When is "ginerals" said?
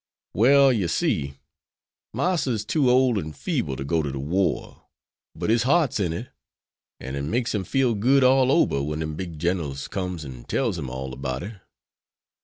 9.37-9.87